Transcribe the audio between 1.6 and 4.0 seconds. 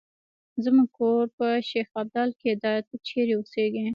شیخ ابدال کې ده، ته چېرې اوسیږې؟